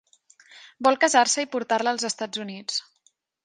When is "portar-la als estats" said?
1.57-2.45